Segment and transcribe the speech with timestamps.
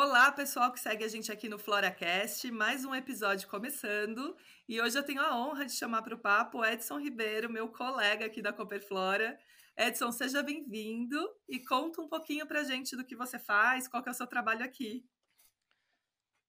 [0.00, 4.36] Olá, pessoal que segue a gente aqui no FloraCast, mais um episódio começando.
[4.68, 8.24] E hoje eu tenho a honra de chamar para o papo Edson Ribeiro, meu colega
[8.24, 9.36] aqui da Cooperflora.
[9.76, 11.18] Edson, seja bem-vindo
[11.48, 14.14] e conta um pouquinho para a gente do que você faz, qual que é o
[14.14, 15.04] seu trabalho aqui.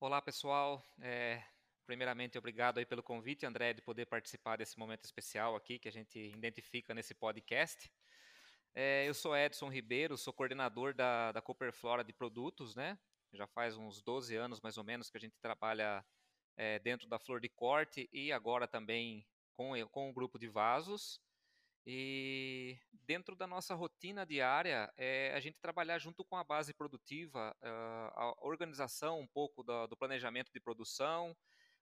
[0.00, 0.84] Olá, pessoal.
[1.00, 1.40] É,
[1.86, 5.92] primeiramente, obrigado aí pelo convite, André, de poder participar desse momento especial aqui que a
[5.92, 7.88] gente identifica nesse podcast.
[8.74, 12.98] É, eu sou Edson Ribeiro, sou coordenador da, da Cooperflora de produtos, né?
[13.32, 16.04] Já faz uns 12 anos, mais ou menos, que a gente trabalha
[16.56, 21.20] é, dentro da flor de corte e agora também com, com o grupo de vasos.
[21.88, 22.76] E
[23.06, 28.34] dentro da nossa rotina diária, é a gente trabalhar junto com a base produtiva, a
[28.40, 31.36] organização um pouco do, do planejamento de produção,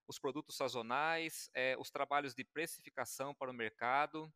[0.06, 4.31] os produtos sazonais, é, os trabalhos de precificação para o mercado.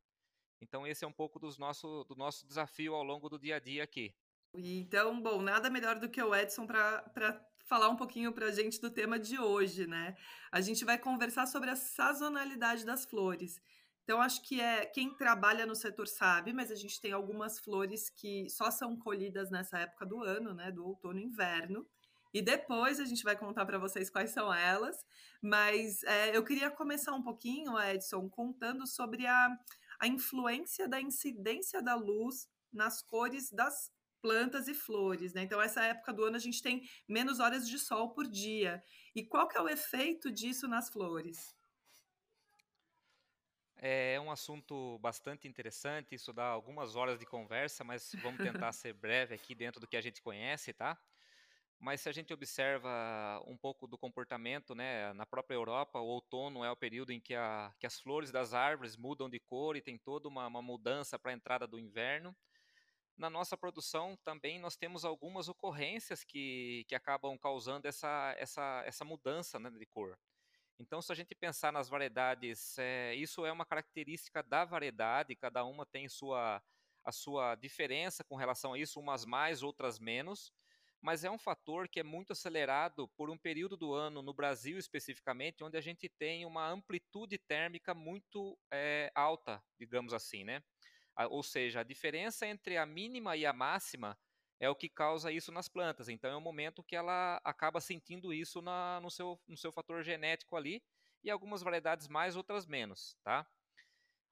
[0.60, 3.60] Então, esse é um pouco dos nosso, do nosso desafio ao longo do dia a
[3.60, 4.14] dia aqui.
[4.54, 8.80] Então, bom, nada melhor do que o Edson para falar um pouquinho para a gente
[8.80, 10.16] do tema de hoje, né?
[10.50, 13.60] A gente vai conversar sobre a sazonalidade das flores.
[14.02, 18.08] Então, acho que é quem trabalha no setor sabe, mas a gente tem algumas flores
[18.08, 20.72] que só são colhidas nessa época do ano, né?
[20.72, 21.86] Do outono e inverno.
[22.32, 25.04] E depois a gente vai contar para vocês quais são elas.
[25.42, 29.58] Mas é, eu queria começar um pouquinho, Edson, contando sobre a,
[30.00, 35.42] a influência da incidência da luz nas cores das plantas e flores, né?
[35.42, 38.82] Então, essa época do ano a gente tem menos horas de sol por dia.
[39.14, 41.56] E qual que é o efeito disso nas flores?
[43.80, 48.92] É um assunto bastante interessante, isso dá algumas horas de conversa, mas vamos tentar ser
[48.92, 50.98] breve aqui dentro do que a gente conhece, tá?
[51.78, 56.64] Mas se a gente observa um pouco do comportamento, né, na própria Europa, o outono
[56.64, 59.80] é o período em que, a, que as flores das árvores mudam de cor e
[59.80, 62.36] tem toda uma, uma mudança para a entrada do inverno
[63.18, 69.04] na nossa produção também nós temos algumas ocorrências que, que acabam causando essa, essa, essa
[69.04, 70.16] mudança né, de cor.
[70.78, 75.64] Então, se a gente pensar nas variedades, é, isso é uma característica da variedade, cada
[75.64, 76.62] uma tem sua,
[77.04, 80.52] a sua diferença com relação a isso, umas mais, outras menos,
[81.00, 84.78] mas é um fator que é muito acelerado por um período do ano, no Brasil
[84.78, 90.62] especificamente, onde a gente tem uma amplitude térmica muito é, alta, digamos assim, né?
[91.26, 94.16] Ou seja, a diferença entre a mínima e a máxima
[94.60, 96.08] é o que causa isso nas plantas.
[96.08, 100.02] Então é o momento que ela acaba sentindo isso na, no, seu, no seu fator
[100.02, 100.82] genético ali,
[101.22, 103.46] e algumas variedades mais, outras menos, tá?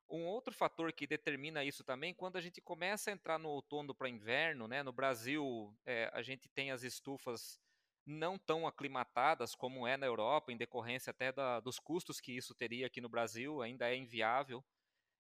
[0.09, 3.93] Um outro fator que determina isso também, quando a gente começa a entrar no outono
[3.93, 4.83] para inverno, né?
[4.83, 7.61] No Brasil, é, a gente tem as estufas
[8.05, 12.55] não tão aclimatadas como é na Europa, em decorrência até da, dos custos que isso
[12.55, 14.65] teria aqui no Brasil, ainda é inviável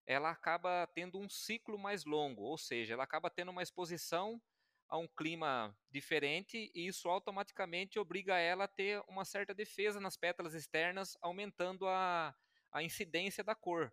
[0.06, 4.41] ela acaba tendo um ciclo mais longo, ou seja, ela acaba tendo uma exposição
[4.89, 10.17] a um clima diferente e isso automaticamente obriga ela a ter uma certa defesa nas
[10.17, 12.34] pétalas externas, aumentando a,
[12.71, 13.93] a incidência da cor.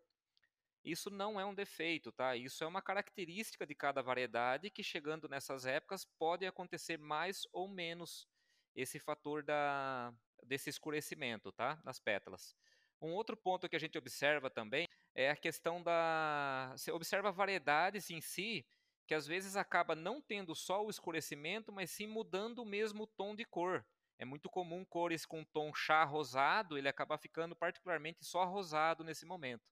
[0.84, 2.36] Isso não é um defeito, tá?
[2.36, 7.68] Isso é uma característica de cada variedade que chegando nessas épocas pode acontecer mais ou
[7.68, 8.28] menos
[8.76, 10.14] esse fator da,
[10.44, 11.82] desse escurecimento, tá?
[11.84, 12.56] Nas pétalas.
[13.04, 16.74] Um outro ponto que a gente observa também é a questão da.
[16.78, 18.66] Você observa variedades em si
[19.06, 23.36] que às vezes acaba não tendo só o escurecimento, mas sim mudando o mesmo tom
[23.36, 23.86] de cor.
[24.18, 29.26] É muito comum cores com tom chá rosado, ele acaba ficando particularmente só rosado nesse
[29.26, 29.64] momento.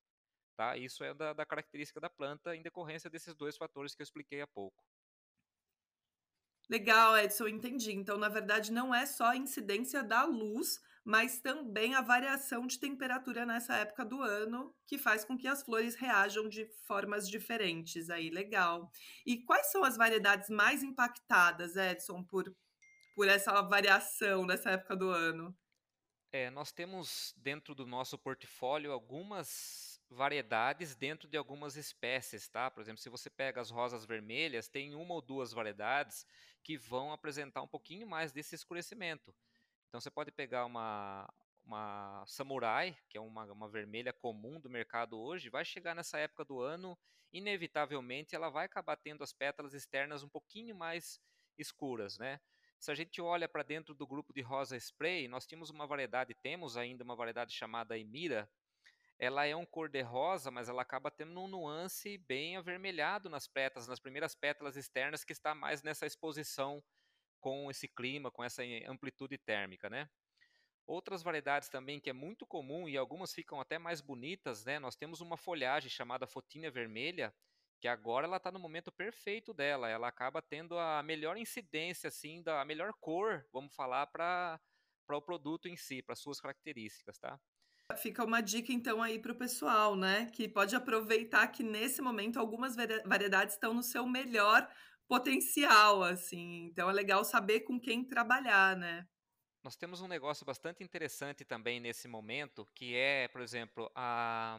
[0.54, 0.76] Tá?
[0.76, 4.42] Isso é da, da característica da planta em decorrência desses dois fatores que eu expliquei
[4.42, 4.84] há pouco.
[6.68, 7.92] Legal, Edson, entendi.
[7.92, 12.78] Então, na verdade, não é só a incidência da luz, mas também a variação de
[12.78, 18.08] temperatura nessa época do ano, que faz com que as flores reajam de formas diferentes.
[18.08, 18.90] Aí, legal.
[19.26, 22.54] E quais são as variedades mais impactadas, Edson, por,
[23.14, 25.56] por essa variação nessa época do ano?
[26.32, 32.70] É, nós temos dentro do nosso portfólio algumas variedades dentro de algumas espécies, tá?
[32.70, 36.26] Por exemplo, se você pega as rosas vermelhas, tem uma ou duas variedades
[36.62, 39.34] que vão apresentar um pouquinho mais desse escurecimento.
[39.92, 41.30] Então você pode pegar uma,
[41.66, 46.46] uma samurai, que é uma, uma vermelha comum do mercado hoje, vai chegar nessa época
[46.46, 46.98] do ano,
[47.30, 51.20] inevitavelmente ela vai acabar tendo as pétalas externas um pouquinho mais
[51.58, 52.40] escuras, né?
[52.80, 56.34] Se a gente olha para dentro do grupo de rosa spray, nós tínhamos uma variedade,
[56.40, 58.50] temos ainda uma variedade chamada Emira.
[59.18, 63.46] Ela é um cor de rosa, mas ela acaba tendo um nuance bem avermelhado nas
[63.46, 66.82] pétalas, nas primeiras pétalas externas, que está mais nessa exposição
[67.42, 70.08] com esse clima, com essa amplitude térmica, né?
[70.86, 74.78] Outras variedades também que é muito comum e algumas ficam até mais bonitas, né?
[74.78, 77.34] Nós temos uma folhagem chamada fotinha vermelha,
[77.80, 82.40] que agora ela está no momento perfeito dela, ela acaba tendo a melhor incidência, assim,
[82.42, 84.60] da a melhor cor, vamos falar, para
[85.10, 87.40] o produto em si, para suas características, tá?
[87.96, 90.30] Fica uma dica então aí para o pessoal, né?
[90.32, 94.66] Que pode aproveitar que nesse momento algumas variedades estão no seu melhor
[95.12, 96.64] potencial, assim.
[96.64, 99.06] Então é legal saber com quem trabalhar, né?
[99.62, 104.58] Nós temos um negócio bastante interessante também nesse momento, que é, por exemplo, a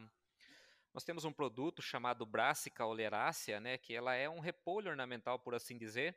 [0.94, 5.56] nós temos um produto chamado Brassica oleracea, né, que ela é um repolho ornamental, por
[5.56, 6.16] assim dizer,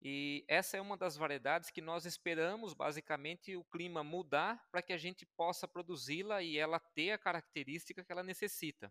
[0.00, 4.94] e essa é uma das variedades que nós esperamos basicamente o clima mudar para que
[4.94, 8.90] a gente possa produzi-la e ela ter a característica que ela necessita.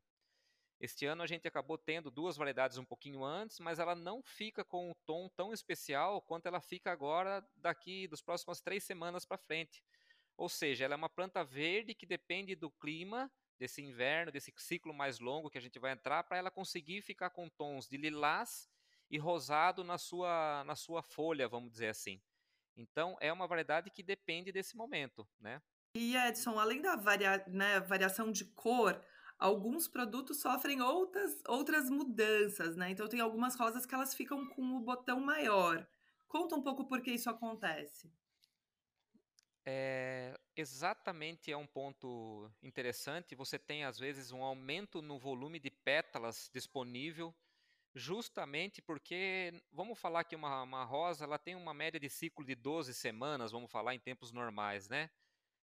[0.79, 4.63] Este ano a gente acabou tendo duas variedades um pouquinho antes, mas ela não fica
[4.63, 9.37] com um tom tão especial quanto ela fica agora daqui dos próximas três semanas para
[9.37, 9.83] frente.
[10.37, 13.29] Ou seja, ela é uma planta verde que depende do clima
[13.59, 17.29] desse inverno, desse ciclo mais longo que a gente vai entrar, para ela conseguir ficar
[17.29, 18.69] com tons de lilás
[19.11, 22.21] e rosado na sua, na sua folha, vamos dizer assim.
[22.77, 25.61] Então, é uma variedade que depende desse momento, né?
[25.93, 29.03] E Edson, além da varia, né, variação de cor,
[29.39, 32.91] alguns produtos sofrem outras, outras mudanças, né?
[32.91, 35.87] Então, tem algumas rosas que elas ficam com o botão maior.
[36.27, 38.11] Conta um pouco por que isso acontece.
[39.65, 43.35] É, exatamente é um ponto interessante.
[43.35, 47.33] Você tem, às vezes, um aumento no volume de pétalas disponível
[47.95, 52.55] justamente porque, vamos falar que uma, uma rosa ela tem uma média de ciclo de
[52.55, 55.09] 12 semanas, vamos falar em tempos normais, né?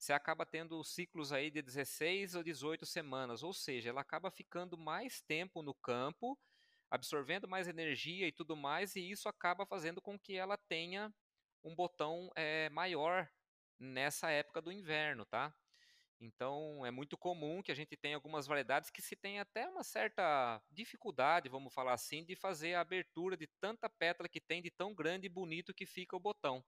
[0.01, 4.79] Você acaba tendo ciclos aí de 16 ou 18 semanas, ou seja, ela acaba ficando
[4.79, 6.39] mais tempo no campo,
[6.91, 11.13] absorvendo mais energia e tudo mais, e isso acaba fazendo com que ela tenha
[11.63, 13.29] um botão é, maior
[13.79, 15.55] nessa época do inverno, tá?
[16.19, 19.85] Então, é muito comum que a gente tenha algumas variedades que se tem até uma
[19.85, 24.71] certa dificuldade, vamos falar assim, de fazer a abertura de tanta pétala que tem, de
[24.71, 26.65] tão grande e bonito que fica o botão.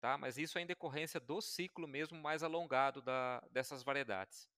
[0.00, 0.16] Tá?
[0.16, 4.48] Mas isso é em decorrência do ciclo mesmo mais alongado da, dessas variedades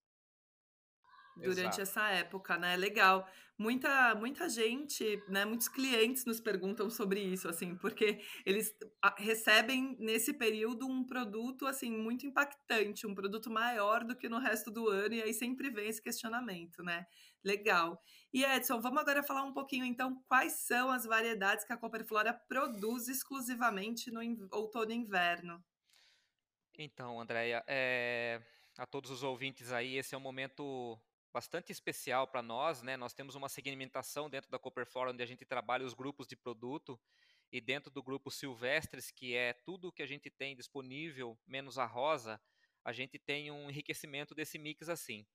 [1.41, 1.83] durante Exato.
[1.83, 2.77] essa época, né?
[2.77, 3.27] Legal.
[3.59, 5.45] Muita, muita gente, né?
[5.45, 8.75] Muitos clientes nos perguntam sobre isso, assim, porque eles
[9.19, 14.71] recebem nesse período um produto assim muito impactante, um produto maior do que no resto
[14.71, 17.07] do ano, e aí sempre vem esse questionamento, né?
[17.45, 18.03] Legal.
[18.33, 22.33] E Edson, vamos agora falar um pouquinho então quais são as variedades que a Copperflora
[22.33, 24.21] produz exclusivamente no
[24.53, 25.63] outono e inverno.
[26.79, 28.41] Então, Andréia, é...
[28.79, 30.99] a todos os ouvintes aí, esse é um momento
[31.33, 32.97] bastante especial para nós, né?
[32.97, 37.01] Nós temos uma segmentação dentro da Copperflora onde a gente trabalha os grupos de produto
[37.53, 41.87] e dentro do grupo Silvestres, que é tudo que a gente tem disponível, menos a
[41.87, 42.41] rosa,
[42.85, 45.27] a gente tem um enriquecimento desse mix assim.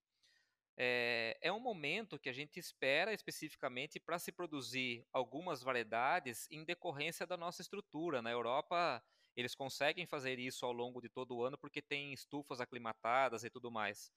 [0.77, 6.65] É, é um momento que a gente espera especificamente para se produzir algumas variedades em
[6.65, 8.21] decorrência da nossa estrutura.
[8.21, 9.01] Na Europa,
[9.35, 13.49] eles conseguem fazer isso ao longo de todo o ano porque tem estufas aclimatadas e
[13.49, 14.11] tudo mais.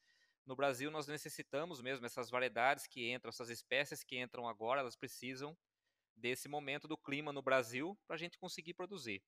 [0.46, 4.96] No Brasil, nós necessitamos mesmo essas variedades que entram, essas espécies que entram agora, elas
[4.96, 5.56] precisam
[6.16, 9.22] desse momento do clima no Brasil para a gente conseguir produzir.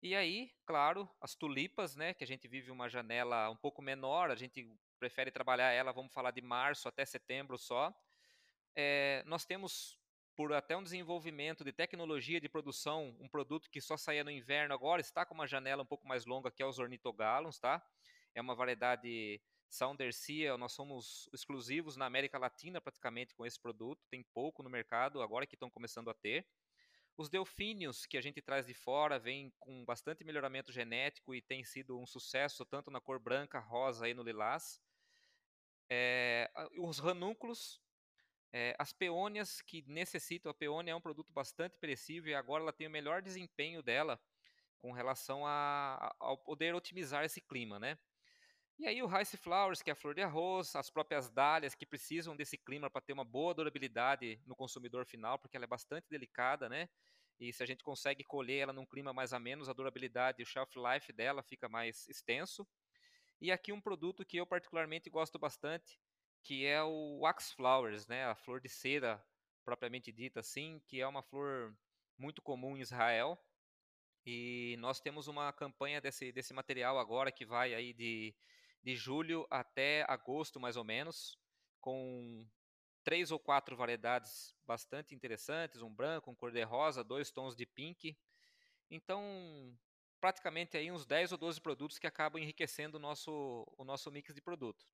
[0.00, 4.30] E aí, claro, as tulipas, né, que a gente vive uma janela um pouco menor,
[4.30, 7.92] a gente prefere trabalhar ela, vamos falar de março até setembro só.
[8.76, 9.98] É, nós temos,
[10.36, 14.72] por até um desenvolvimento de tecnologia de produção, um produto que só saía no inverno
[14.72, 17.84] agora, está com uma janela um pouco mais longa, que é os ornitogalons, tá?
[18.34, 24.22] É uma variedade Soundercia, nós somos exclusivos na América Latina praticamente com esse produto, tem
[24.34, 26.46] pouco no mercado, agora que estão começando a ter.
[27.16, 31.64] Os delfínios que a gente traz de fora vêm com bastante melhoramento genético e tem
[31.64, 34.80] sido um sucesso tanto na cor branca, rosa e no lilás.
[35.90, 36.48] É,
[36.78, 37.80] os ranúnculos,
[38.52, 42.72] é, as peônias que necessitam, a peônia é um produto bastante perecível e agora ela
[42.72, 44.20] tem o melhor desempenho dela
[44.78, 47.98] com relação a, ao poder otimizar esse clima, né?
[48.78, 51.84] E aí o Rice Flowers, que é a flor de arroz, as próprias dálias que
[51.84, 56.06] precisam desse clima para ter uma boa durabilidade no consumidor final, porque ela é bastante
[56.08, 56.88] delicada, né?
[57.40, 60.44] E se a gente consegue colher ela num clima mais a menos, a durabilidade e
[60.44, 62.64] o shelf life dela fica mais extenso.
[63.40, 66.00] E aqui um produto que eu particularmente gosto bastante,
[66.44, 68.26] que é o Wax Flowers, né?
[68.26, 69.20] A flor de cera
[69.64, 71.76] propriamente dita assim, que é uma flor
[72.16, 73.36] muito comum em Israel.
[74.24, 78.34] E nós temos uma campanha desse, desse material agora que vai aí de
[78.82, 81.38] de julho até agosto, mais ou menos,
[81.80, 82.46] com
[83.02, 88.16] três ou quatro variedades bastante interessantes, um branco, um cor-de-rosa, dois tons de pink.
[88.90, 89.74] Então,
[90.20, 94.34] praticamente aí uns 10 ou 12 produtos que acabam enriquecendo o nosso, o nosso mix
[94.34, 94.86] de produto.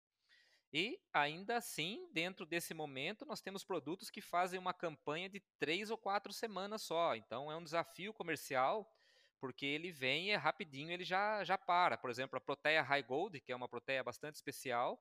[0.72, 5.90] E ainda assim, dentro desse momento, nós temos produtos que fazem uma campanha de três
[5.90, 7.14] ou quatro semanas só.
[7.14, 8.92] Então é um desafio comercial,
[9.40, 11.96] porque ele vem e é rapidinho ele já, já para.
[11.96, 15.00] Por exemplo, a Proteia High Gold, que é uma proteia bastante especial,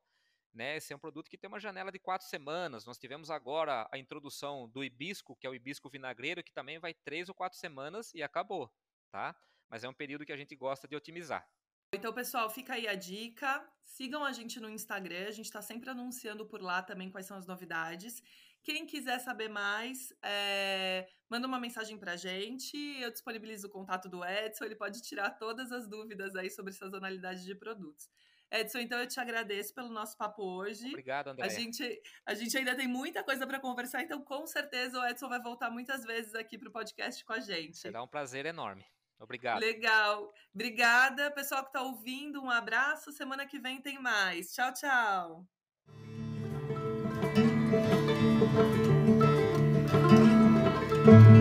[0.53, 0.77] né?
[0.77, 2.85] Esse é um produto que tem uma janela de quatro semanas.
[2.85, 6.93] Nós tivemos agora a introdução do hibisco, que é o hibisco vinagreiro, que também vai
[6.93, 8.71] três ou quatro semanas e acabou,
[9.11, 9.35] tá?
[9.69, 11.47] Mas é um período que a gente gosta de otimizar.
[11.93, 13.63] Então, pessoal, fica aí a dica.
[13.85, 17.37] Sigam a gente no Instagram, a gente está sempre anunciando por lá também quais são
[17.37, 18.23] as novidades.
[18.63, 21.07] Quem quiser saber mais, é...
[21.29, 22.75] manda uma mensagem para a gente.
[22.99, 27.45] Eu disponibilizo o contato do Edson, ele pode tirar todas as dúvidas aí sobre sazonalidade
[27.45, 28.09] de produtos.
[28.49, 30.87] Edson, então eu te agradeço pelo nosso papo hoje.
[30.87, 31.45] Obrigado, André.
[31.45, 35.27] A gente, a gente ainda tem muita coisa para conversar, então com certeza o Edson
[35.27, 37.77] vai voltar muitas vezes aqui para o podcast com a gente.
[37.77, 38.85] Será um prazer enorme.
[39.23, 39.59] Obrigado.
[39.59, 40.33] Legal.
[40.53, 42.41] Obrigada, pessoal que está ouvindo.
[42.41, 43.11] Um abraço.
[43.11, 44.53] Semana que vem tem mais.
[44.53, 45.47] Tchau, tchau.
[51.05, 51.32] Música